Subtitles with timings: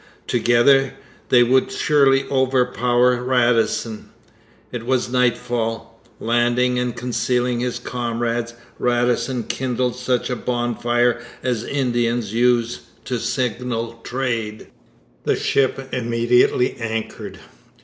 [0.25, 0.93] Together,
[1.29, 4.09] they would surely overpower Radisson.
[4.71, 6.01] It was nightfall.
[6.19, 14.01] Landing and concealing his comrades, Radisson kindled such a bonfire as Indians used to signal
[14.03, 14.69] trade.
[15.25, 17.37] The ship immediately anchored.